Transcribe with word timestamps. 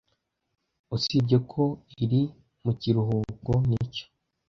Usibye 0.95 1.37
ko 1.51 1.63
iri 2.03 2.21
mu 2.63 2.71
kiruhuko. 2.79 3.51
Nicyo 3.67 4.05